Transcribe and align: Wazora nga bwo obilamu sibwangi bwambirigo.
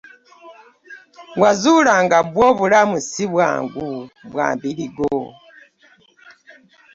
Wazora 1.41 1.93
nga 2.05 2.19
bwo 2.29 2.43
obilamu 2.51 2.97
sibwangi 3.09 3.87
bwambirigo. 4.31 5.13